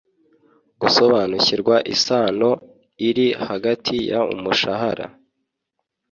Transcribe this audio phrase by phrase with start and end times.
[0.81, 2.51] Gusobanukirwa isano
[3.07, 5.05] iri hagati y umushahara